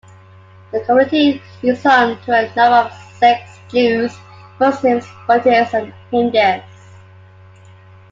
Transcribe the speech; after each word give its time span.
The 0.71 0.79
community 0.81 1.39
is 1.61 1.83
home 1.83 2.17
to 2.25 2.33
a 2.35 2.47
number 2.55 2.89
of 2.89 2.91
Sikhs, 3.19 3.59
Jews, 3.69 4.17
Muslims, 4.59 5.05
Buddhists 5.27 5.75
and 5.75 5.93
Hindus. 6.09 6.63